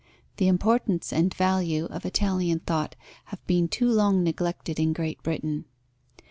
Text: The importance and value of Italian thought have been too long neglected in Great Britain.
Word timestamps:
The 0.37 0.47
importance 0.47 1.13
and 1.13 1.31
value 1.31 1.85
of 1.85 2.07
Italian 2.07 2.61
thought 2.61 2.95
have 3.25 3.45
been 3.45 3.67
too 3.67 3.87
long 3.87 4.23
neglected 4.23 4.79
in 4.79 4.93
Great 4.93 5.21
Britain. 5.21 5.65